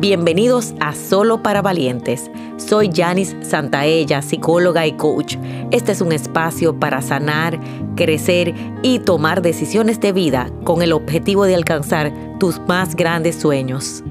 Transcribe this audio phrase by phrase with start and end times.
[0.00, 2.30] Bienvenidos a Solo para Valientes.
[2.56, 5.36] Soy Janice Santaella, psicóloga y coach.
[5.72, 7.60] Este es un espacio para sanar,
[7.96, 14.02] crecer y tomar decisiones de vida con el objetivo de alcanzar tus más grandes sueños.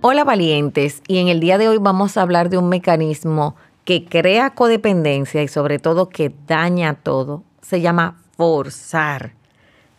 [0.00, 3.54] Hola valientes, y en el día de hoy vamos a hablar de un mecanismo
[3.84, 7.44] que crea codependencia y sobre todo que daña todo.
[7.62, 9.39] Se llama forzar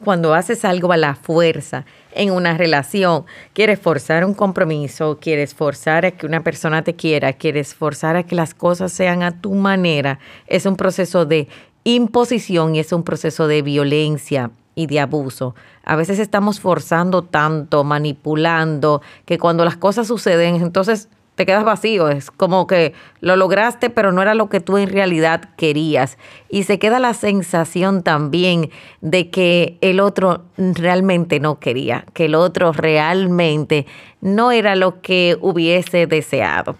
[0.03, 6.05] cuando haces algo a la fuerza en una relación, quieres forzar un compromiso, quieres forzar
[6.05, 9.53] a que una persona te quiera, quieres forzar a que las cosas sean a tu
[9.53, 11.47] manera, es un proceso de
[11.83, 15.55] imposición y es un proceso de violencia y de abuso.
[15.83, 22.09] A veces estamos forzando tanto, manipulando, que cuando las cosas suceden, entonces te quedas vacío,
[22.09, 26.17] es como que lo lograste, pero no era lo que tú en realidad querías.
[26.49, 32.35] Y se queda la sensación también de que el otro realmente no quería, que el
[32.35, 33.87] otro realmente
[34.19, 36.75] no era lo que hubiese deseado.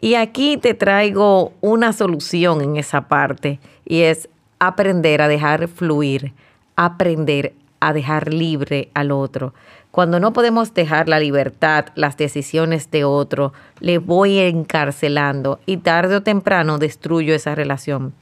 [0.00, 6.32] Y aquí te traigo una solución en esa parte y es aprender a dejar fluir,
[6.76, 9.54] aprender a dejar libre al otro.
[9.90, 16.16] Cuando no podemos dejar la libertad, las decisiones de otro, le voy encarcelando y tarde
[16.16, 18.12] o temprano destruyo esa relación.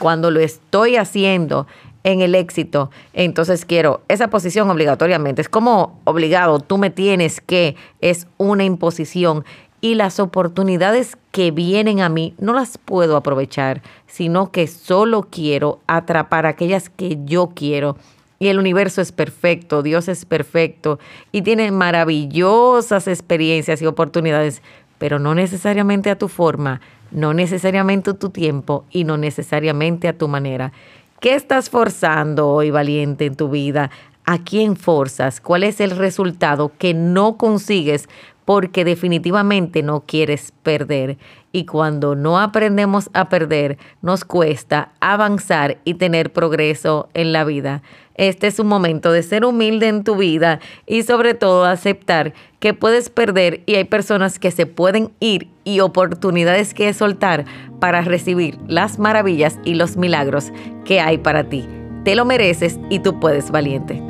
[0.00, 1.66] Cuando lo estoy haciendo
[2.02, 5.42] en el éxito, entonces quiero esa posición obligatoriamente.
[5.42, 9.44] Es como obligado, tú me tienes que, es una imposición
[9.80, 15.80] y las oportunidades que vienen a mí no las puedo aprovechar, sino que solo quiero
[15.86, 17.96] atrapar aquellas que yo quiero
[18.42, 20.98] y el universo es perfecto, Dios es perfecto
[21.30, 24.62] y tiene maravillosas experiencias y oportunidades,
[24.96, 26.80] pero no necesariamente a tu forma,
[27.10, 30.72] no necesariamente a tu tiempo y no necesariamente a tu manera.
[31.20, 33.90] ¿Qué estás forzando hoy, valiente, en tu vida?
[34.24, 35.42] ¿A quién forzas?
[35.42, 38.08] ¿Cuál es el resultado que no consigues
[38.50, 41.18] porque definitivamente no quieres perder?
[41.52, 47.84] Y cuando no aprendemos a perder, nos cuesta avanzar y tener progreso en la vida.
[48.16, 52.74] Este es un momento de ser humilde en tu vida y sobre todo aceptar que
[52.74, 57.44] puedes perder y hay personas que se pueden ir y oportunidades que soltar
[57.78, 60.50] para recibir las maravillas y los milagros
[60.84, 61.68] que hay para ti.
[62.02, 64.09] Te lo mereces y tú puedes, valiente.